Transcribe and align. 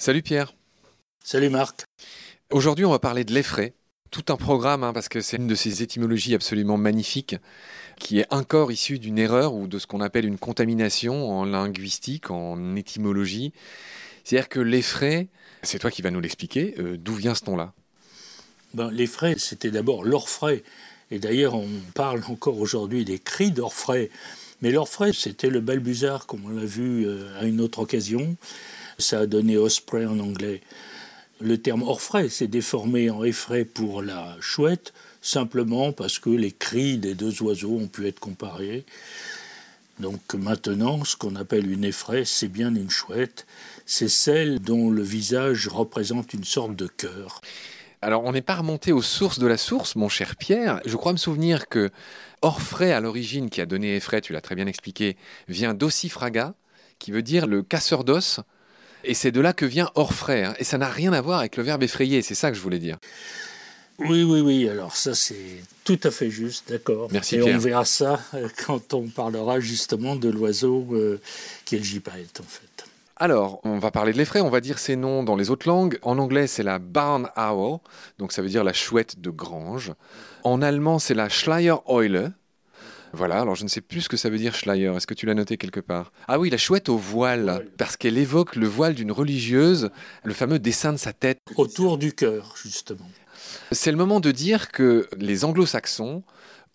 Salut 0.00 0.22
Pierre. 0.22 0.54
Salut 1.22 1.50
Marc. 1.50 1.84
Aujourd'hui, 2.50 2.86
on 2.86 2.90
va 2.90 2.98
parler 2.98 3.22
de 3.22 3.34
l'effraie. 3.34 3.74
Tout 4.10 4.24
un 4.30 4.36
programme, 4.36 4.82
hein, 4.82 4.94
parce 4.94 5.10
que 5.10 5.20
c'est 5.20 5.36
une 5.36 5.46
de 5.46 5.54
ces 5.54 5.82
étymologies 5.82 6.34
absolument 6.34 6.78
magnifiques, 6.78 7.36
qui 7.98 8.18
est 8.18 8.26
un 8.30 8.42
corps 8.42 8.72
issu 8.72 8.98
d'une 8.98 9.18
erreur 9.18 9.52
ou 9.52 9.66
de 9.66 9.78
ce 9.78 9.86
qu'on 9.86 10.00
appelle 10.00 10.24
une 10.24 10.38
contamination 10.38 11.30
en 11.30 11.44
linguistique, 11.44 12.30
en 12.30 12.76
étymologie. 12.76 13.52
C'est-à-dire 14.24 14.48
que 14.48 14.60
l'effraie, 14.60 15.28
c'est 15.62 15.78
toi 15.78 15.90
qui 15.90 16.00
vas 16.00 16.10
nous 16.10 16.20
l'expliquer, 16.20 16.76
euh, 16.78 16.96
d'où 16.96 17.12
vient 17.12 17.34
ce 17.34 17.44
nom-là? 17.44 17.74
Ben, 18.72 18.90
L'effraie, 18.90 19.34
c'était 19.36 19.70
d'abord 19.70 20.02
l'orfraie. 20.02 20.64
Et 21.10 21.18
d'ailleurs, 21.18 21.54
on 21.54 21.68
parle 21.94 22.22
encore 22.26 22.58
aujourd'hui 22.58 23.04
des 23.04 23.18
cris 23.18 23.50
d'orfraie. 23.50 24.08
Mais 24.62 24.70
l'orfraie, 24.70 25.12
c'était 25.12 25.50
le 25.50 25.60
balbuzard, 25.60 26.24
comme 26.24 26.46
on 26.46 26.56
l'a 26.56 26.64
vu 26.64 27.06
euh, 27.06 27.38
à 27.38 27.44
une 27.44 27.60
autre 27.60 27.80
occasion. 27.80 28.38
Ça 29.00 29.20
a 29.20 29.26
donné 29.26 29.56
osprey 29.56 30.06
en 30.06 30.18
anglais. 30.18 30.60
Le 31.40 31.58
terme 31.58 31.82
orfraie 31.82 32.28
s'est 32.28 32.46
déformé 32.46 33.10
en 33.10 33.24
effraie 33.24 33.64
pour 33.64 34.02
la 34.02 34.36
chouette, 34.40 34.92
simplement 35.22 35.92
parce 35.92 36.18
que 36.18 36.30
les 36.30 36.52
cris 36.52 36.98
des 36.98 37.14
deux 37.14 37.42
oiseaux 37.42 37.78
ont 37.78 37.88
pu 37.88 38.06
être 38.06 38.20
comparés. 38.20 38.84
Donc 40.00 40.34
maintenant, 40.34 41.04
ce 41.04 41.16
qu'on 41.16 41.36
appelle 41.36 41.70
une 41.70 41.84
effraie, 41.84 42.24
c'est 42.24 42.48
bien 42.48 42.74
une 42.74 42.90
chouette. 42.90 43.46
C'est 43.86 44.08
celle 44.08 44.60
dont 44.60 44.90
le 44.90 45.02
visage 45.02 45.68
représente 45.68 46.34
une 46.34 46.44
sorte 46.44 46.76
de 46.76 46.86
cœur. 46.86 47.40
Alors, 48.02 48.24
on 48.24 48.32
n'est 48.32 48.40
pas 48.40 48.54
remonté 48.56 48.92
aux 48.92 49.02
sources 49.02 49.38
de 49.38 49.46
la 49.46 49.58
source, 49.58 49.94
mon 49.94 50.08
cher 50.08 50.36
Pierre. 50.36 50.80
Je 50.86 50.96
crois 50.96 51.12
me 51.12 51.18
souvenir 51.18 51.68
que 51.68 51.90
Orfraie, 52.40 52.92
à 52.92 53.00
l'origine, 53.00 53.50
qui 53.50 53.60
a 53.60 53.66
donné 53.66 53.96
effraie, 53.96 54.22
tu 54.22 54.32
l'as 54.32 54.40
très 54.40 54.54
bien 54.54 54.66
expliqué, 54.66 55.18
vient 55.48 55.74
d'ossifraga, 55.74 56.54
qui 56.98 57.10
veut 57.10 57.22
dire 57.22 57.46
le 57.46 57.62
casseur 57.62 58.04
d'os. 58.04 58.40
Et 59.04 59.14
c'est 59.14 59.32
de 59.32 59.40
là 59.40 59.52
que 59.52 59.66
vient 59.66 59.90
Orfraie. 59.94 60.44
Hein. 60.44 60.54
Et 60.58 60.64
ça 60.64 60.78
n'a 60.78 60.88
rien 60.88 61.12
à 61.12 61.20
voir 61.20 61.40
avec 61.40 61.56
le 61.56 61.62
verbe 61.62 61.82
effrayer, 61.82 62.22
c'est 62.22 62.34
ça 62.34 62.50
que 62.50 62.56
je 62.56 62.62
voulais 62.62 62.78
dire. 62.78 62.98
Oui, 63.98 64.22
oui, 64.22 64.40
oui. 64.40 64.68
Alors 64.68 64.96
ça, 64.96 65.14
c'est 65.14 65.62
tout 65.84 66.00
à 66.04 66.10
fait 66.10 66.30
juste, 66.30 66.70
d'accord. 66.70 67.08
Merci 67.12 67.36
Et 67.36 67.40
Pierre. 67.40 67.56
on 67.56 67.58
verra 67.58 67.84
ça 67.84 68.20
euh, 68.34 68.48
quand 68.66 68.94
on 68.94 69.08
parlera 69.08 69.60
justement 69.60 70.16
de 70.16 70.30
l'oiseau 70.30 70.86
euh, 70.92 71.20
qui 71.64 71.74
est 71.76 71.78
le 71.78 71.84
gypaète, 71.84 72.40
en 72.40 72.44
fait. 72.48 72.84
Alors, 73.16 73.60
on 73.64 73.78
va 73.78 73.90
parler 73.90 74.12
de 74.14 74.18
l'effraie, 74.18 74.40
on 74.40 74.48
va 74.48 74.62
dire 74.62 74.78
ces 74.78 74.96
noms 74.96 75.22
dans 75.22 75.36
les 75.36 75.50
autres 75.50 75.68
langues. 75.68 75.98
En 76.00 76.18
anglais, 76.18 76.46
c'est 76.46 76.62
la 76.62 76.78
barn 76.78 77.28
owl, 77.36 77.78
donc 78.18 78.32
ça 78.32 78.40
veut 78.40 78.48
dire 78.48 78.64
la 78.64 78.72
chouette 78.72 79.20
de 79.20 79.28
grange. 79.28 79.92
En 80.42 80.62
allemand, 80.62 80.98
c'est 80.98 81.12
la 81.12 81.28
Schleiereule. 81.28 82.32
Voilà, 83.12 83.40
alors 83.40 83.56
je 83.56 83.64
ne 83.64 83.68
sais 83.68 83.80
plus 83.80 84.02
ce 84.02 84.08
que 84.08 84.16
ça 84.16 84.30
veut 84.30 84.38
dire 84.38 84.54
Schleier. 84.54 84.92
Est-ce 84.96 85.06
que 85.06 85.14
tu 85.14 85.26
l'as 85.26 85.34
noté 85.34 85.56
quelque 85.56 85.80
part? 85.80 86.12
Ah 86.28 86.38
oui, 86.38 86.50
la 86.50 86.58
chouette 86.58 86.88
au 86.88 86.96
voile, 86.96 87.66
parce 87.76 87.96
qu'elle 87.96 88.18
évoque 88.18 88.56
le 88.56 88.66
voile 88.66 88.94
d'une 88.94 89.12
religieuse, 89.12 89.90
le 90.24 90.34
fameux 90.34 90.58
dessin 90.58 90.92
de 90.92 90.98
sa 90.98 91.12
tête. 91.12 91.40
Autour 91.56 91.98
du 91.98 92.12
cœur, 92.12 92.54
justement. 92.62 93.08
C'est 93.72 93.90
le 93.90 93.96
moment 93.96 94.20
de 94.20 94.30
dire 94.30 94.70
que 94.70 95.08
les 95.16 95.44
anglo-saxons 95.44 96.22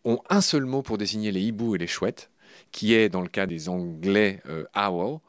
ont 0.03 0.19
un 0.29 0.41
seul 0.41 0.65
mot 0.65 0.81
pour 0.81 0.97
désigner 0.97 1.31
les 1.31 1.41
hiboux 1.41 1.75
et 1.75 1.77
les 1.77 1.87
chouettes, 1.87 2.29
qui 2.71 2.93
est 2.93 3.09
dans 3.09 3.21
le 3.21 3.27
cas 3.29 3.45
des 3.45 3.69
anglais 3.69 4.41
euh, 4.49 4.65
owl 4.75 5.19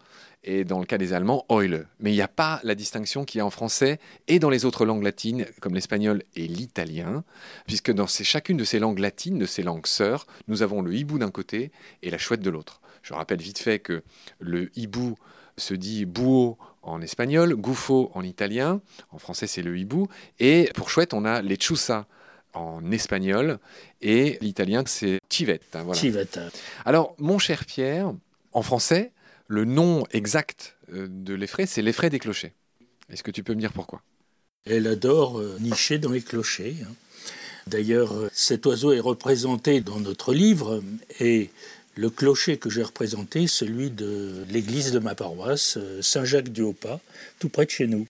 et 0.46 0.64
dans 0.64 0.78
le 0.78 0.86
cas 0.86 0.96
des 0.96 1.12
allemands 1.12 1.44
Eule. 1.50 1.86
Mais 2.00 2.12
il 2.12 2.14
n'y 2.14 2.22
a 2.22 2.28
pas 2.28 2.60
la 2.62 2.74
distinction 2.74 3.24
qu'il 3.24 3.38
y 3.38 3.40
a 3.42 3.46
en 3.46 3.50
français 3.50 3.98
et 4.28 4.38
dans 4.38 4.48
les 4.48 4.64
autres 4.64 4.86
langues 4.86 5.02
latines 5.02 5.46
comme 5.60 5.74
l'espagnol 5.74 6.22
et 6.36 6.46
l'italien, 6.46 7.24
puisque 7.66 7.92
dans 7.92 8.06
ces, 8.06 8.24
chacune 8.24 8.56
de 8.56 8.64
ces 8.64 8.78
langues 8.78 9.00
latines, 9.00 9.38
de 9.38 9.46
ces 9.46 9.62
langues 9.62 9.86
sœurs, 9.86 10.26
nous 10.48 10.62
avons 10.62 10.80
le 10.80 10.94
hibou 10.94 11.18
d'un 11.18 11.30
côté 11.30 11.72
et 12.02 12.10
la 12.10 12.18
chouette 12.18 12.40
de 12.40 12.50
l'autre. 12.50 12.80
Je 13.02 13.12
rappelle 13.12 13.40
vite 13.40 13.58
fait 13.58 13.80
que 13.80 14.02
le 14.38 14.70
hibou 14.76 15.16
se 15.56 15.74
dit 15.74 16.04
bouo 16.04 16.56
en 16.82 17.00
espagnol, 17.00 17.54
gouffo 17.56 18.10
en 18.14 18.22
italien, 18.22 18.80
en 19.10 19.18
français 19.18 19.46
c'est 19.46 19.62
le 19.62 19.76
hibou, 19.76 20.08
et 20.38 20.70
pour 20.74 20.90
chouette 20.90 21.14
on 21.14 21.24
a 21.24 21.42
les 21.42 21.56
chusa 21.56 22.06
en 22.52 22.90
espagnol, 22.90 23.58
et 24.00 24.38
l'italien 24.40 24.82
c'est. 24.86 25.18
Voilà. 25.72 25.94
Civetta. 25.94 26.42
Alors, 26.84 27.14
mon 27.18 27.38
cher 27.38 27.66
Pierre, 27.66 28.14
en 28.52 28.62
français, 28.62 29.12
le 29.48 29.64
nom 29.64 30.04
exact 30.10 30.76
euh, 30.92 31.06
de 31.10 31.34
l'effraie, 31.34 31.66
c'est 31.66 31.82
l'effraie 31.82 32.10
des 32.10 32.18
clochers. 32.18 32.52
Est-ce 33.10 33.22
que 33.22 33.30
tu 33.30 33.42
peux 33.42 33.54
me 33.54 33.60
dire 33.60 33.72
pourquoi? 33.72 34.02
Elle 34.64 34.86
adore 34.86 35.38
euh, 35.38 35.56
nicher 35.60 35.98
dans 35.98 36.10
les 36.10 36.22
clochers. 36.22 36.76
hein. 36.82 36.92
D'ailleurs, 37.66 38.12
euh, 38.14 38.28
cet 38.32 38.66
oiseau 38.66 38.92
est 38.92 39.00
représenté 39.00 39.80
dans 39.80 40.00
notre 40.00 40.34
livre 40.34 40.82
et 41.20 41.50
le 41.94 42.10
clocher 42.10 42.58
que 42.58 42.68
j'ai 42.68 42.82
représenté, 42.82 43.46
celui 43.46 43.90
de 43.90 44.44
l'église 44.50 44.92
de 44.92 44.98
ma 44.98 45.14
paroisse, 45.14 45.78
Saint-Jacques-du-Haut-Pas, 46.02 47.00
tout 47.38 47.48
près 47.48 47.64
de 47.64 47.70
chez 47.70 47.86
nous. 47.86 48.06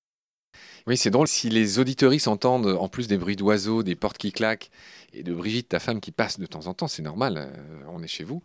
Oui, 0.87 0.97
c'est 0.97 1.11
drôle. 1.11 1.27
Si 1.27 1.49
les 1.49 1.79
auditeuristes 1.79 2.29
entendent, 2.29 2.77
en 2.79 2.89
plus 2.89 3.09
des 3.09 3.19
bruits 3.19 3.37
d'oiseaux, 3.37 3.83
des 3.83 3.97
portes 3.97 4.19
qui 4.19 4.33
claquent, 4.33 4.71
et 5.13 5.23
de 5.23 5.33
Brigitte, 5.33 5.71
ta 5.71 5.81
femme, 5.81 6.01
qui 6.01 6.13
passe 6.13 6.39
de 6.39 6.47
temps 6.47 6.67
en 6.67 6.75
temps, 6.75 6.89
c'est 6.89 7.03
normal, 7.03 7.37
euh, 7.39 7.85
on 7.89 8.03
est 8.03 8.09
chez 8.09 8.23
vous. 8.23 8.43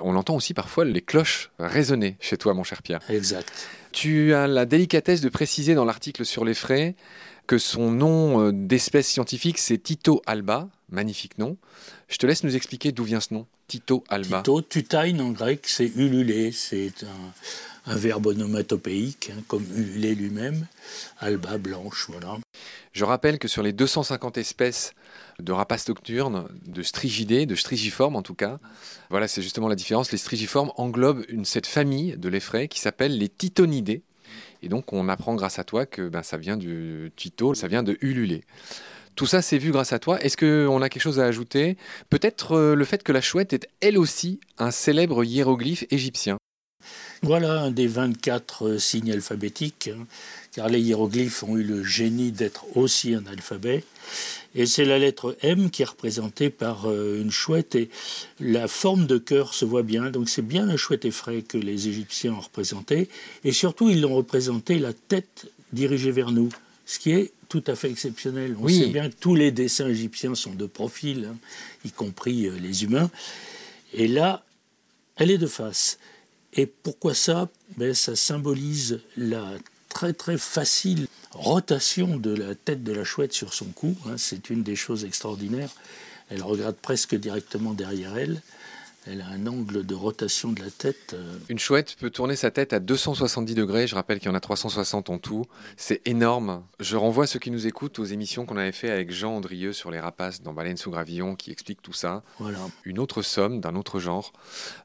On 0.00 0.16
entend 0.16 0.36
aussi 0.36 0.54
parfois 0.54 0.84
les 0.84 1.00
cloches 1.00 1.50
résonner 1.58 2.16
chez 2.20 2.36
toi, 2.36 2.52
mon 2.54 2.62
cher 2.62 2.82
Pierre. 2.82 3.00
Exact. 3.08 3.68
Tu 3.92 4.34
as 4.34 4.46
la 4.46 4.66
délicatesse 4.66 5.20
de 5.20 5.28
préciser 5.28 5.74
dans 5.74 5.84
l'article 5.84 6.24
sur 6.24 6.44
les 6.44 6.54
frais 6.54 6.94
que 7.50 7.58
son 7.58 7.90
nom 7.90 8.40
euh, 8.40 8.52
d'espèce 8.52 9.08
scientifique, 9.08 9.58
c'est 9.58 9.78
Tito 9.78 10.22
alba. 10.24 10.68
Magnifique 10.88 11.36
nom. 11.36 11.56
Je 12.06 12.16
te 12.16 12.24
laisse 12.24 12.44
nous 12.44 12.54
expliquer 12.54 12.92
d'où 12.92 13.02
vient 13.02 13.18
ce 13.18 13.34
nom, 13.34 13.44
Tito 13.66 14.04
alba. 14.08 14.38
Tito, 14.38 14.62
tutain 14.62 15.18
en 15.18 15.30
grec, 15.30 15.62
c'est 15.66 15.86
ululer, 15.96 16.52
c'est 16.52 17.02
un, 17.02 17.90
un 17.92 17.96
verbe 17.96 18.28
onomatopéique, 18.28 19.32
hein, 19.34 19.42
comme 19.48 19.64
ululer 19.74 20.14
lui-même. 20.14 20.64
Alba, 21.18 21.58
blanche, 21.58 22.06
voilà. 22.08 22.38
Je 22.92 23.04
rappelle 23.04 23.40
que 23.40 23.48
sur 23.48 23.64
les 23.64 23.72
250 23.72 24.38
espèces 24.38 24.92
de 25.40 25.50
rapaces 25.50 25.88
nocturnes, 25.88 26.46
de 26.66 26.84
strigidés, 26.84 27.46
de 27.46 27.56
strigiformes 27.56 28.14
en 28.14 28.22
tout 28.22 28.34
cas, 28.34 28.60
voilà, 29.10 29.26
c'est 29.26 29.42
justement 29.42 29.66
la 29.66 29.74
différence. 29.74 30.12
Les 30.12 30.18
strigiformes 30.18 30.70
englobent 30.76 31.24
une, 31.28 31.44
cette 31.44 31.66
famille 31.66 32.16
de 32.16 32.28
l'effraie 32.28 32.68
qui 32.68 32.78
s'appelle 32.78 33.18
les 33.18 33.28
titonidés. 33.28 34.04
Et 34.62 34.68
donc, 34.68 34.92
on 34.92 35.08
apprend 35.08 35.34
grâce 35.34 35.58
à 35.58 35.64
toi 35.64 35.86
que 35.86 36.08
ben, 36.08 36.22
ça 36.22 36.36
vient 36.36 36.56
du 36.56 37.12
Tito, 37.16 37.54
ça 37.54 37.68
vient 37.68 37.82
de 37.82 37.96
ululer. 38.00 38.44
Tout 39.16 39.26
ça, 39.26 39.42
c'est 39.42 39.58
vu 39.58 39.70
grâce 39.70 39.92
à 39.92 39.98
toi. 39.98 40.20
Est-ce 40.20 40.36
qu'on 40.36 40.82
a 40.82 40.88
quelque 40.88 41.02
chose 41.02 41.20
à 41.20 41.24
ajouter? 41.24 41.76
Peut-être 42.08 42.52
euh, 42.52 42.74
le 42.74 42.84
fait 42.84 43.02
que 43.02 43.12
la 43.12 43.20
chouette 43.20 43.52
est 43.52 43.68
elle 43.80 43.98
aussi 43.98 44.40
un 44.58 44.70
célèbre 44.70 45.24
hiéroglyphe 45.24 45.84
égyptien. 45.90 46.38
Voilà 47.22 47.60
un 47.64 47.70
des 47.70 47.86
24 47.86 48.66
euh, 48.66 48.78
signes 48.78 49.12
alphabétiques, 49.12 49.90
hein, 49.94 50.06
car 50.52 50.68
les 50.70 50.80
hiéroglyphes 50.80 51.42
ont 51.42 51.56
eu 51.58 51.62
le 51.62 51.84
génie 51.84 52.32
d'être 52.32 52.64
aussi 52.76 53.14
un 53.14 53.26
alphabet. 53.26 53.84
Et 54.54 54.64
c'est 54.64 54.86
la 54.86 54.98
lettre 54.98 55.36
M 55.42 55.70
qui 55.70 55.82
est 55.82 55.86
représentée 55.86 56.48
par 56.48 56.86
euh, 56.90 57.20
une 57.20 57.30
chouette, 57.30 57.74
et 57.74 57.90
la 58.40 58.68
forme 58.68 59.06
de 59.06 59.18
cœur 59.18 59.52
se 59.52 59.66
voit 59.66 59.82
bien. 59.82 60.10
Donc 60.10 60.30
c'est 60.30 60.40
bien 60.46 60.64
la 60.64 60.78
chouette 60.78 61.04
effraie 61.04 61.42
que 61.42 61.58
les 61.58 61.88
Égyptiens 61.88 62.32
ont 62.32 62.40
représentée. 62.40 63.08
Et 63.44 63.52
surtout, 63.52 63.90
ils 63.90 64.00
l'ont 64.00 64.14
représentée 64.14 64.78
la 64.78 64.94
tête 64.94 65.46
dirigée 65.74 66.10
vers 66.12 66.30
nous, 66.32 66.48
ce 66.86 66.98
qui 66.98 67.10
est 67.12 67.32
tout 67.50 67.62
à 67.66 67.74
fait 67.74 67.90
exceptionnel. 67.90 68.56
On 68.58 68.64
Oui. 68.64 68.78
sait 68.78 68.86
bien 68.86 69.10
que 69.10 69.14
tous 69.20 69.34
les 69.34 69.50
dessins 69.50 69.88
égyptiens 69.88 70.34
sont 70.34 70.54
de 70.54 70.66
profil, 70.66 71.28
hein, 71.30 71.36
y 71.84 71.90
compris 71.90 72.46
euh, 72.46 72.56
les 72.58 72.82
humains. 72.84 73.10
Et 73.92 74.08
là, 74.08 74.42
elle 75.16 75.30
est 75.30 75.38
de 75.38 75.46
face. 75.46 75.98
Et 76.54 76.66
pourquoi 76.66 77.14
ça? 77.14 77.48
Ben, 77.76 77.94
Ça 77.94 78.16
symbolise 78.16 79.00
la 79.16 79.54
très 79.88 80.12
très 80.12 80.38
facile 80.38 81.06
rotation 81.32 82.16
de 82.16 82.34
la 82.34 82.54
tête 82.54 82.82
de 82.82 82.92
la 82.92 83.04
chouette 83.04 83.32
sur 83.32 83.54
son 83.54 83.66
cou. 83.66 83.96
hein. 84.06 84.16
C'est 84.16 84.50
une 84.50 84.62
des 84.62 84.76
choses 84.76 85.04
extraordinaires. 85.04 85.70
Elle 86.28 86.42
regarde 86.42 86.76
presque 86.76 87.14
directement 87.14 87.72
derrière 87.72 88.16
elle. 88.16 88.40
Elle 89.10 89.22
a 89.22 89.26
un 89.28 89.46
angle 89.48 89.84
de 89.84 89.94
rotation 89.94 90.52
de 90.52 90.60
la 90.62 90.70
tête. 90.70 91.14
euh, 91.14 91.34
Une 91.48 91.58
chouette 91.58 91.96
peut 91.98 92.10
tourner 92.10 92.36
sa 92.36 92.50
tête 92.52 92.72
à 92.72 92.78
270 92.78 93.54
degrés. 93.56 93.86
Je 93.88 93.96
rappelle 93.96 94.20
qu'il 94.20 94.28
y 94.28 94.30
en 94.30 94.36
a 94.36 94.40
360 94.40 95.10
en 95.10 95.18
tout. 95.18 95.46
C'est 95.76 96.00
énorme. 96.06 96.62
Je 96.78 96.96
renvoie 96.96 97.26
ceux 97.26 97.40
qui 97.40 97.50
nous 97.50 97.66
écoutent 97.66 97.98
aux 97.98 98.04
émissions 98.04 98.46
qu'on 98.46 98.56
avait 98.56 98.70
fait 98.70 98.88
avec 98.90 99.10
Jean 99.10 99.32
Andrieux 99.36 99.72
sur 99.72 99.90
les 99.90 99.98
rapaces 99.98 100.42
dans 100.42 100.52
Baleine 100.52 100.76
sous 100.76 100.90
gravillon 100.92 101.34
qui 101.34 101.50
explique 101.50 101.82
tout 101.82 101.92
ça. 101.92 102.22
voilà. 102.38 102.58
Une 102.84 103.00
autre 103.00 103.22
somme 103.22 103.60
d'un 103.60 103.74
autre 103.74 103.98
genre. 103.98 104.32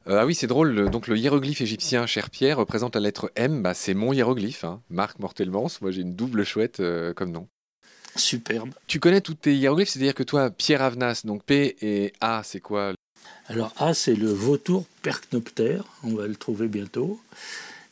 Euh, 0.08 0.18
ah 0.20 0.26
oui, 0.26 0.34
c'est 0.34 0.48
drôle. 0.48 0.70
le- 0.72 0.88
donc 0.88 1.06
le 1.06 1.16
hiéroglyphe 1.16 1.60
égyptien, 1.60 2.06
cher 2.06 2.28
Pierre, 2.30 2.56
représente 2.58 2.96
la 2.96 3.00
lettre 3.02 3.30
M. 3.36 3.62
Bah, 3.62 3.74
c'est 3.74 3.94
mon 3.94 4.12
hiéroglyphe. 4.12 4.64
Hein. 4.64 4.80
Marc 4.90 5.20
Mortelmans. 5.20 5.68
Moi, 5.82 5.92
j'ai 5.92 6.00
une 6.00 6.16
double 6.16 6.42
chouette 6.44 6.80
euh, 6.80 7.12
comme 7.14 7.30
nom. 7.30 7.46
Superbe. 8.16 8.70
Tu 8.86 8.98
connais 8.98 9.20
tous 9.20 9.34
tes 9.34 9.54
hiéroglyphes, 9.54 9.90
c'est-à-dire 9.90 10.14
que 10.14 10.22
toi, 10.22 10.50
Pierre 10.50 10.80
Avenas, 10.82 11.20
donc 11.24 11.44
P 11.44 11.76
et 11.82 12.12
A, 12.22 12.40
c'est 12.44 12.60
quoi 12.60 12.94
Alors 13.48 13.72
A, 13.76 13.94
c'est 13.94 14.16
le 14.16 14.30
vautour 14.30 14.86
percnoptère, 15.02 15.84
on 16.02 16.14
va 16.14 16.26
le 16.26 16.34
trouver 16.36 16.68
bientôt, 16.68 17.20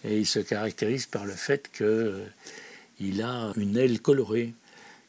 et 0.03 0.19
il 0.19 0.26
se 0.26 0.41
caractérise 0.41 1.06
par 1.06 1.25
le 1.25 1.32
fait 1.32 1.71
qu'il 1.71 3.23
a 3.23 3.53
une 3.56 3.76
aile 3.76 4.00
colorée, 4.00 4.53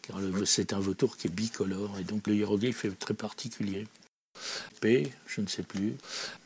car 0.04 0.18
c'est 0.46 0.74
un 0.74 0.80
vautour 0.80 1.18
qui 1.18 1.28
est 1.28 1.32
bicolore, 1.32 1.98
et 2.00 2.04
donc 2.04 2.28
le 2.28 2.36
hiéroglyphe 2.36 2.86
est 2.86 3.00
très 3.00 3.16
particulier. 3.16 3.88
P, 4.82 5.12
je 5.26 5.42
ne 5.42 5.48
sais 5.48 5.64
plus. 5.64 5.96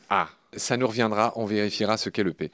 A. 0.08 0.30
Ça 0.56 0.76
nous 0.76 0.86
reviendra, 0.86 1.32
on 1.36 1.44
vérifiera 1.44 1.96
ce 1.96 2.10
qu'est 2.10 2.24
le 2.24 2.32
P. 2.32 2.50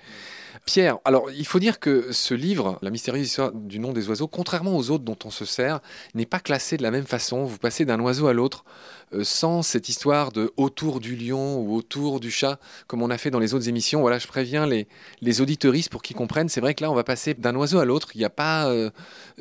Pierre, 0.67 0.99
alors 1.05 1.31
il 1.31 1.47
faut 1.47 1.59
dire 1.59 1.79
que 1.79 2.13
ce 2.13 2.35
livre, 2.35 2.79
La 2.83 2.91
mystérieuse 2.91 3.27
histoire 3.27 3.53
du 3.53 3.79
nom 3.79 3.93
des 3.93 4.09
oiseaux, 4.09 4.27
contrairement 4.27 4.77
aux 4.77 4.91
autres 4.91 5.05
dont 5.05 5.19
on 5.25 5.31
se 5.31 5.45
sert, 5.45 5.81
n'est 6.15 6.27
pas 6.27 6.41
classé 6.41 6.77
de 6.77 6.83
la 6.83 6.91
même 6.91 7.07
façon. 7.07 7.45
Vous 7.45 7.59
passez 7.59 7.85
d'un 7.85 8.01
oiseau 8.01 8.27
à 8.27 8.33
l'autre 8.33 8.65
euh, 9.15 9.23
sans 9.23 9.63
cette 9.63 9.89
histoire 9.89 10.33
de 10.33 10.53
autour 10.57 10.99
du 10.99 11.15
lion 11.15 11.61
ou 11.61 11.77
autour 11.77 12.19
du 12.19 12.31
chat, 12.31 12.59
comme 12.89 13.03
on 13.03 13.11
a 13.11 13.19
fait 13.19 13.31
dans 13.31 13.39
les 13.39 13.55
autres 13.55 13.69
émissions. 13.69 14.01
Voilà, 14.01 14.19
je 14.19 14.27
préviens 14.27 14.67
les, 14.67 14.89
les 15.21 15.41
pour 15.91 16.03
qu'ils 16.03 16.17
comprennent. 16.17 16.49
C'est 16.49 16.61
vrai 16.61 16.75
que 16.75 16.83
là, 16.83 16.91
on 16.91 16.95
va 16.95 17.05
passer 17.05 17.35
d'un 17.35 17.55
oiseau 17.55 17.79
à 17.79 17.85
l'autre. 17.85 18.11
Il 18.15 18.19
n'y 18.19 18.25
a 18.25 18.31
pas 18.31 18.69
euh, 18.69 18.91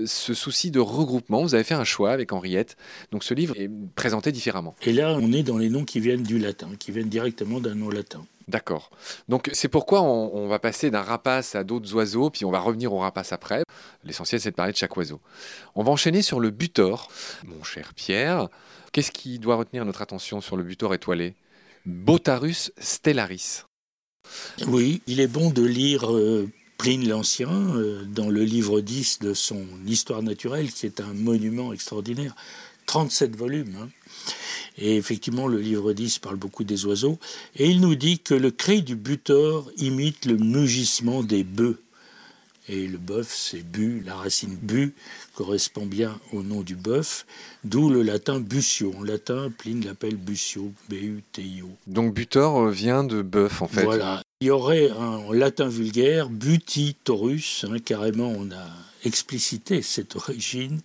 ce 0.05 0.35
souci 0.35 0.69
de 0.69 0.79
regroupement. 0.79 1.41
Vous 1.41 1.55
avez 1.55 1.63
fait 1.63 1.73
un 1.73 1.83
choix 1.83 2.11
avec 2.11 2.31
Henriette. 2.31 2.77
Donc 3.11 3.23
ce 3.23 3.33
livre 3.33 3.55
est 3.57 3.69
présenté 3.95 4.31
différemment. 4.31 4.75
Et 4.83 4.93
là, 4.93 5.17
on 5.19 5.31
est 5.31 5.43
dans 5.43 5.57
les 5.57 5.69
noms 5.69 5.85
qui 5.85 5.99
viennent 5.99 6.23
du 6.23 6.37
latin, 6.37 6.69
qui 6.77 6.91
viennent 6.91 7.09
directement 7.09 7.59
d'un 7.59 7.73
nom 7.73 7.89
latin. 7.89 8.25
D'accord. 8.47 8.91
Donc 9.27 9.49
c'est 9.53 9.69
pourquoi 9.69 10.03
on, 10.03 10.47
va 10.47 10.59
passer 10.59 10.91
d'un 10.91 11.01
rapace 11.01 11.55
à 11.55 11.63
d'autres 11.63 11.93
oiseaux, 11.95 12.29
puis 12.29 12.45
on 12.45 12.51
va 12.51 12.59
revenir 12.59 12.93
au 12.93 12.99
rapace 12.99 13.31
après. 13.31 13.63
L'essentiel, 14.03 14.39
c'est 14.39 14.51
de 14.51 14.55
parler 14.55 14.71
de 14.71 14.77
chaque 14.77 14.95
oiseau. 14.97 15.19
On 15.73 15.83
va 15.83 15.91
enchaîner 15.91 16.21
sur 16.21 16.39
le 16.39 16.51
butor. 16.51 17.09
Mon 17.43 17.63
cher 17.63 17.93
Pierre, 17.95 18.49
qu'est-ce 18.91 19.11
qui 19.11 19.39
doit 19.39 19.55
retenir 19.55 19.83
notre 19.83 20.01
attention 20.01 20.41
sur 20.41 20.57
le 20.57 20.63
butor 20.63 20.93
étoilé? 20.93 21.35
Botarus 21.85 22.71
stellaris. 22.77 23.63
Oui, 24.67 25.01
il 25.07 25.19
est 25.19 25.27
bon 25.27 25.49
de 25.49 25.63
lire 25.63 26.11
euh, 26.11 26.49
Pline 26.77 27.07
l'Ancien 27.07 27.49
euh, 27.49 28.03
dans 28.05 28.29
le 28.29 28.43
livre 28.43 28.81
10 28.81 29.19
de 29.19 29.33
son 29.33 29.65
Histoire 29.87 30.23
naturelle, 30.23 30.71
qui 30.71 30.85
est 30.85 30.99
un 30.99 31.13
monument 31.13 31.73
extraordinaire. 31.73 32.35
37 32.85 33.35
volumes. 33.35 33.75
Hein. 33.81 33.89
Et 34.77 34.97
effectivement, 34.97 35.47
le 35.47 35.59
livre 35.59 35.93
10 35.93 36.19
parle 36.19 36.35
beaucoup 36.35 36.63
des 36.63 36.85
oiseaux. 36.85 37.17
Et 37.55 37.69
il 37.69 37.79
nous 37.81 37.95
dit 37.95 38.19
que 38.19 38.33
le 38.33 38.51
cri 38.51 38.83
du 38.83 38.95
butor 38.95 39.71
imite 39.77 40.25
le 40.25 40.37
mugissement 40.37 41.23
des 41.23 41.43
bœufs. 41.43 41.79
Et 42.67 42.87
le 42.87 42.97
bœuf, 42.97 43.31
c'est 43.31 43.63
bu, 43.63 44.01
la 44.03 44.15
racine 44.15 44.55
bu 44.59 44.93
correspond 45.35 45.85
bien 45.85 46.19
au 46.33 46.41
nom 46.41 46.61
du 46.61 46.75
bœuf, 46.75 47.27
d'où 47.63 47.91
le 47.91 48.01
latin 48.01 48.39
busio. 48.39 48.91
En 48.97 49.03
latin, 49.03 49.51
Pline 49.55 49.85
l'appelle 49.85 50.15
busio, 50.15 50.71
B-U-T-I-O. 50.89 51.69
Donc 51.85 52.15
butor 52.15 52.69
vient 52.69 53.03
de 53.03 53.21
bœuf 53.21 53.61
en 53.61 53.67
fait. 53.67 53.83
Voilà. 53.83 54.23
Il 54.45 54.49
y 54.49 54.51
aurait 54.51 54.91
un, 54.91 55.17
en 55.25 55.31
latin 55.31 55.67
vulgaire 55.67 56.29
butitorus, 56.29 57.65
hein, 57.67 57.79
carrément 57.79 58.29
on 58.29 58.51
a 58.51 58.67
expliciter 59.03 59.81
cette 59.81 60.15
origine. 60.17 60.81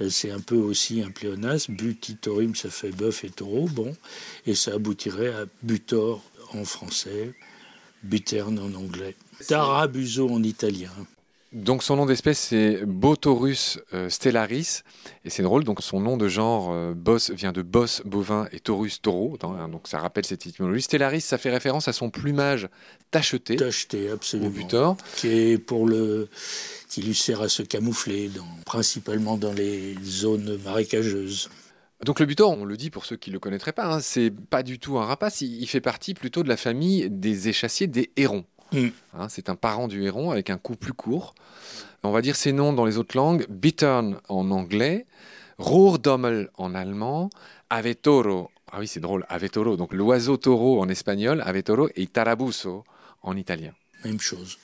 Euh, 0.00 0.10
c'est 0.10 0.32
un 0.32 0.40
peu 0.40 0.56
aussi 0.56 1.02
un 1.02 1.12
pléonasme. 1.12 1.76
Butitorum, 1.76 2.56
ça 2.56 2.68
fait 2.68 2.90
bœuf 2.90 3.22
et 3.22 3.30
taureau, 3.30 3.68
bon, 3.68 3.94
et 4.44 4.56
ça 4.56 4.72
aboutirait 4.72 5.32
à 5.32 5.44
butor 5.62 6.20
en 6.52 6.64
français, 6.64 7.32
buterne 8.02 8.58
en 8.58 8.74
anglais, 8.74 9.14
tarabuso 9.46 10.28
en 10.28 10.42
italien. 10.42 10.90
Donc 11.52 11.82
son 11.82 11.96
nom 11.96 12.06
d'espèce 12.06 12.38
c'est 12.38 12.84
Botorus 12.84 13.78
euh, 13.94 14.08
stellaris 14.10 14.82
et 15.24 15.30
c'est 15.30 15.42
drôle 15.42 15.64
donc 15.64 15.80
son 15.80 16.00
nom 16.00 16.16
de 16.16 16.28
genre 16.28 16.70
euh, 16.72 16.92
boss 16.94 17.30
vient 17.30 17.52
de 17.52 17.62
boss 17.62 18.02
bovin 18.04 18.48
et 18.52 18.60
taurus 18.60 19.00
taureau 19.00 19.38
hein, 19.42 19.68
donc 19.68 19.88
ça 19.88 19.98
rappelle 19.98 20.26
cette 20.26 20.44
étymologie. 20.46 20.82
Stellaris 20.82 21.20
ça 21.20 21.38
fait 21.38 21.50
référence 21.50 21.88
à 21.88 21.92
son 21.92 22.10
plumage 22.10 22.68
tacheté. 23.10 23.56
Tacheté 23.56 24.10
absolument. 24.10 24.48
Au 24.48 24.52
butor. 24.52 24.96
Qui 25.16 25.28
est 25.28 25.58
pour 25.58 25.86
le 25.86 26.28
qui 26.88 27.02
lui 27.02 27.14
sert 27.14 27.42
à 27.42 27.48
se 27.48 27.62
camoufler, 27.62 28.30
principalement 28.64 29.36
dans 29.36 29.52
les 29.52 29.96
zones 30.02 30.58
marécageuses. 30.64 31.50
Donc 32.04 32.20
le 32.20 32.26
butor, 32.26 32.50
on 32.50 32.64
le 32.64 32.76
dit 32.76 32.90
pour 32.90 33.06
ceux 33.06 33.16
qui 33.16 33.30
ne 33.30 33.34
le 33.34 33.40
connaîtraient 33.40 33.72
pas, 33.72 33.86
hein, 33.86 34.00
c'est 34.00 34.30
pas 34.30 34.62
du 34.62 34.78
tout 34.78 34.98
un 34.98 35.04
rapace, 35.04 35.40
il, 35.40 35.66
fait 35.66 35.80
partie 35.80 36.14
plutôt 36.14 36.42
de 36.42 36.48
la 36.48 36.56
famille 36.56 37.08
des 37.10 37.48
échassiers 37.48 37.86
des 37.86 38.10
hérons. 38.16 38.44
Mm. 38.72 38.88
Hein, 39.14 39.28
c'est 39.28 39.48
un 39.48 39.56
parent 39.56 39.88
du 39.88 40.04
héron 40.04 40.30
avec 40.30 40.50
un 40.50 40.58
cou 40.58 40.76
plus 40.76 40.92
court. 40.92 41.34
On 42.02 42.12
va 42.12 42.22
dire 42.22 42.36
ses 42.36 42.52
noms 42.52 42.72
dans 42.72 42.84
les 42.84 42.98
autres 42.98 43.16
langues, 43.16 43.46
Bittern 43.48 44.20
en 44.28 44.50
anglais, 44.50 45.06
Rohrdommel 45.58 46.50
en 46.56 46.74
allemand, 46.74 47.30
Avetoro, 47.70 48.50
ah 48.70 48.78
oui 48.78 48.86
c'est 48.86 49.00
drôle, 49.00 49.26
Avetoro, 49.28 49.76
donc 49.76 49.92
l'oiseau 49.92 50.36
taureau 50.36 50.80
en 50.80 50.88
espagnol, 50.88 51.42
Avetoro, 51.44 51.88
et 51.96 52.06
Tarabuso 52.06 52.84
en 53.22 53.36
italien. 53.36 53.72
Même 54.04 54.20
chose. 54.20 54.58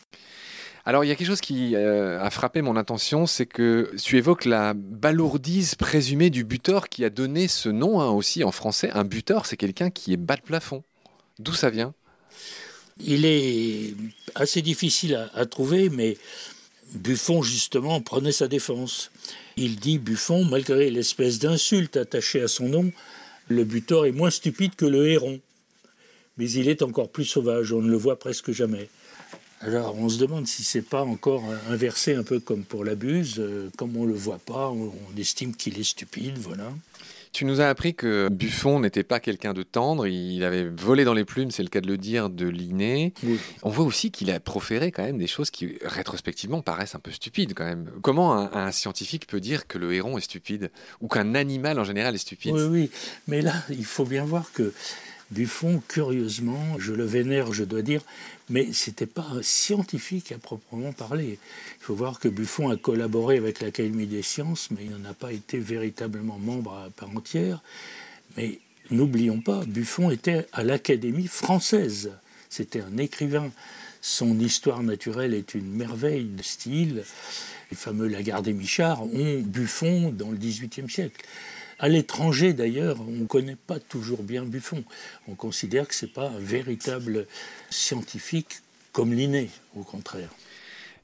Alors, 0.85 1.05
il 1.05 1.09
y 1.09 1.11
a 1.13 1.15
quelque 1.15 1.29
chose 1.29 1.41
qui 1.41 1.77
euh, 1.77 2.21
a 2.21 2.29
frappé 2.31 2.61
mon 2.61 2.77
attention, 2.77 3.27
c'est 3.27 3.47
que 3.47 3.93
tu 4.03 4.19
évoques 4.19 4.45
la 4.45 4.75
balourdise 4.75 5.77
présumée 5.77 6.29
du 6.29 6.43
buteur 6.43 6.89
qui 6.89 7.05
a 7.05 7.11
donné 7.11 7.47
ce 7.47 7.69
nom 7.69 8.01
hein, 8.01 8.11
aussi 8.11 8.43
en 8.43 8.51
français. 8.51 8.91
Un 8.93 9.05
buteur, 9.05 9.47
c'est 9.47 9.57
quelqu'un 9.57 9.91
qui 9.91 10.13
est 10.13 10.17
bas 10.17 10.35
de 10.35 10.43
plafond. 10.43 10.83
D'où 11.39 11.53
ça 11.53 11.71
vient? 11.71 11.95
Il 13.00 13.25
est 13.25 13.94
assez 14.35 14.62
difficile 14.62 15.29
à, 15.35 15.47
trouver, 15.47 15.89
mais 15.89 16.17
Buffon, 16.94 17.43
justement, 17.43 18.00
prenait 18.00 18.33
sa 18.33 18.49
défense. 18.49 19.11
Il 19.56 19.77
dit, 19.77 19.99
Buffon, 19.99 20.44
malgré 20.44 20.91
l'espèce 20.91 21.39
d'insulte 21.39 21.97
attachée 21.97 22.43
à 22.43 22.49
son 22.49 22.69
nom, 22.69 22.93
le 23.49 23.65
buteur 23.65 24.06
est 24.06 24.12
moins 24.12 24.31
stupide 24.31 24.75
que 24.77 24.87
le 24.87 25.09
héron. 25.09 25.41
Mais 26.39 26.50
il 26.50 26.69
est 26.69 26.83
encore 26.83 27.11
plus 27.11 27.25
sauvage, 27.25 27.73
on 27.73 27.83
ne 27.83 27.91
le 27.91 27.97
voit 27.97 28.19
presque 28.19 28.53
jamais. 28.53 28.89
Alors 29.62 29.97
on 29.97 30.09
se 30.09 30.19
demande 30.19 30.49
si 30.49 30.65
c'est 30.65 30.83
pas 30.83 31.03
encore 31.03 31.44
inversé 31.69 32.15
un 32.15 32.25
peu 32.25 32.41
comme 32.41 32.65
pour 32.65 32.85
la 32.85 32.97
buse, 32.97 33.37
euh, 33.39 33.71
comme 33.77 33.97
on 33.97 34.05
le 34.05 34.15
voit 34.15 34.41
pas, 34.41 34.69
on, 34.71 34.93
estime 35.17 35.55
qu'il 35.55 35.79
est 35.79 35.85
stupide, 35.85 36.37
voilà. 36.39 36.73
Tu 37.32 37.46
nous 37.46 37.62
as 37.62 37.69
appris 37.69 37.94
que 37.94 38.29
Buffon 38.29 38.81
n'était 38.81 39.05
pas 39.05 39.19
quelqu'un 39.19 39.55
de 39.55 39.62
tendre, 39.62 40.06
il 40.06 40.44
avait 40.44 40.69
volé 40.69 41.05
dans 41.05 41.14
les 41.14 41.25
plumes, 41.25 41.50
c'est 41.50 41.62
le 41.62 41.70
cas 41.70 41.81
de 41.81 41.87
le 41.87 41.96
dire, 41.96 42.29
de 42.29 42.46
Linné. 42.46 43.14
On 43.62 43.70
voit 43.70 43.87
aussi 43.87 44.11
qu'il 44.11 44.31
a 44.31 44.38
proféré 44.38 44.93
quand 44.93 45.02
même 45.02 45.17
des 45.17 45.26
choses 45.26 45.50
qui, 45.50 45.79
rétrospectivement, 45.82 46.61
paraissent 46.61 46.94
un 46.94 46.99
peu 47.00 47.11
stupides 47.11 47.55
quand 47.55 47.64
même. 47.64 47.90
Comment 48.02 48.37
un, 48.37 48.52
un 48.52 48.70
scientifique 48.70 49.26
peut 49.26 49.40
dire 49.40 49.67
que 49.67 49.79
le 49.79 49.94
héron 49.94 50.19
est 50.19 50.23
stupide 50.23 50.70
ou 51.00 51.08
qu'un 51.08 51.34
animal 51.34 51.81
en 51.81 51.84
général 51.84 52.14
est 52.14 52.19
stupide? 52.19 52.52
Oui, 52.52 52.64
oui, 52.64 52.90
mais 53.26 53.40
là, 53.40 53.55
il 53.70 53.84
faut 53.87 54.05
bien 54.05 54.26
voir 54.26 54.52
que 54.52 54.75
Buffon, 55.32 55.82
curieusement, 55.88 56.79
je 56.79 56.93
le 56.93 57.05
vénère, 57.05 57.55
je 57.55 57.64
dois 57.64 57.81
dire, 57.81 58.02
mais 58.50 58.69
c'était 58.73 59.06
pas 59.06 59.31
scientifique 59.40 60.31
à 60.31 60.38
proprement 60.38 60.93
parler. 60.93 61.38
Il 61.81 61.84
faut 61.84 61.94
voir 61.94 62.20
que 62.20 62.29
Buffon 62.29 62.69
a 62.69 62.76
collaboré 62.76 63.38
avec 63.38 63.61
l'Académie 63.61 64.06
des 64.06 64.20
sciences, 64.20 64.70
mais 64.70 64.84
il 64.84 64.90
n'en 64.90 65.08
a 65.08 65.14
pas 65.14 65.32
été 65.32 65.58
véritablement 65.58 66.38
membre 66.38 66.75
à 66.75 66.90
part 66.90 67.08
entière. 67.17 67.62
Mais 68.37 68.58
n'oublions 68.90 69.40
pas, 69.40 69.64
Buffon 69.64 70.11
était 70.11 70.46
à 70.52 70.64
l'Académie 70.64 71.29
française. 71.29 72.12
C'était 72.51 72.82
un 72.82 72.98
écrivain. 72.98 73.51
Son 74.03 74.39
histoire 74.39 74.82
naturelle 74.82 75.32
est 75.32 75.55
une 75.55 75.70
merveille 75.72 76.27
de 76.27 76.43
style. 76.43 77.05
Les 77.70 77.77
fameux 77.77 78.08
Lagarde 78.08 78.48
et 78.48 78.53
Michard 78.53 79.03
ont 79.05 79.41
Buffon 79.41 80.10
dans 80.10 80.31
le 80.31 80.36
XVIIIe 80.36 80.91
siècle. 80.91 81.24
À 81.79 81.88
l'étranger, 81.88 82.52
d'ailleurs, 82.52 82.98
on 83.00 83.10
ne 83.10 83.26
connaît 83.26 83.56
pas 83.56 83.79
toujours 83.79 84.22
bien 84.22 84.44
Buffon. 84.44 84.84
On 85.29 85.34
considère 85.34 85.88
que 85.88 85.94
ce 85.94 86.06
n'est 86.06 86.12
pas 86.12 86.29
un 86.29 86.38
véritable 86.38 87.26
scientifique 87.70 88.60
comme 88.93 89.12
Linné, 89.12 89.50
au 89.76 89.82
contraire. 89.82 90.29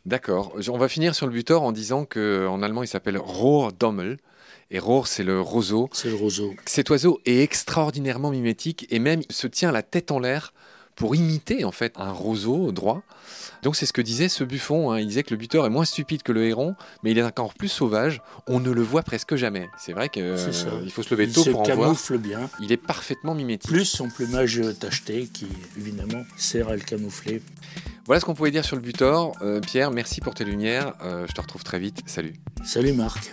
D'accord. 0.07 0.57
On 0.69 0.79
va 0.79 0.89
finir 0.89 1.15
sur 1.15 1.27
le 1.27 1.33
butor 1.33 1.63
en 1.63 1.73
disant 1.73 2.05
qu'en 2.05 2.63
allemand, 2.63 2.83
il 2.83 2.89
s'appelle 2.89 3.19
Rohrdommel. 3.19 4.19
Et 4.71 4.79
Rohr, 4.79 5.07
c'est 5.07 5.25
le 5.25 5.41
roseau. 5.41 5.89
C'est 5.93 6.11
le 6.11 6.15
roseau. 6.15 6.55
Cet 6.67 6.91
oiseau 6.91 7.21
est 7.25 7.43
extraordinairement 7.43 8.31
mimétique 8.31 8.87
et 8.91 8.99
même 8.99 9.23
se 9.31 9.47
tient 9.47 9.73
la 9.73 9.83
tête 9.83 10.11
en 10.11 10.19
l'air 10.19 10.53
pour 10.99 11.15
imiter 11.15 11.65
en 11.65 11.73
fait 11.73 11.95
un 11.97 12.11
roseau 12.11 12.73
droit. 12.73 13.03
Donc 13.63 13.77
c'est 13.77 13.87
ce 13.87 13.93
que 13.93 14.03
disait 14.03 14.29
ce 14.29 14.45
Buffon. 14.45 14.91
Hein. 14.91 15.01
Il 15.01 15.07
disait 15.07 15.23
que 15.23 15.31
le 15.31 15.37
buteur 15.37 15.65
est 15.65 15.71
moins 15.71 15.85
stupide 15.85 16.23
que 16.23 16.33
le 16.33 16.45
héron, 16.45 16.75
mais 17.03 17.13
il 17.13 17.19
est 17.19 17.23
encore 17.23 17.55
plus 17.55 17.69
sauvage. 17.69 18.21
On 18.47 18.61
ne 18.61 18.71
le 18.71 18.83
voit 18.83 19.03
presque 19.03 19.37
jamais. 19.37 19.69
C'est 19.79 19.93
vrai 19.93 20.09
qu'il 20.09 20.91
faut 20.91 21.03
se 21.03 21.15
lever 21.15 21.29
tôt 21.29 21.45
pour 21.45 21.61
en 21.61 21.65
voir. 21.65 21.77
Il 21.77 21.81
camoufle 21.81 22.19
bien. 22.19 22.51
Il 22.61 22.73
est 22.73 22.77
parfaitement 22.77 23.35
mimétique. 23.35 23.71
Plus 23.71 23.85
son 23.85 24.09
plumage 24.09 24.61
tacheté 24.79 25.29
qui 25.33 25.47
évidemment 25.77 26.25
sert 26.37 26.69
à 26.69 26.75
le 26.75 26.83
camoufler. 26.83 27.43
Voilà 28.07 28.21
ce 28.21 28.25
qu'on 28.25 28.35
pouvait 28.35 28.51
dire 28.51 28.65
sur 28.65 28.77
le 28.77 28.83
butor. 28.83 29.33
Euh, 29.43 29.61
Pierre, 29.61 29.91
merci 29.91 30.21
pour 30.21 30.35
tes 30.35 30.45
lumières. 30.45 30.95
Euh, 31.03 31.27
je 31.29 31.33
te 31.33 31.41
retrouve 31.41 31.63
très 31.63 31.79
vite. 31.79 32.03
Salut. 32.07 32.35
Salut 32.65 32.93
Marc. 32.93 33.33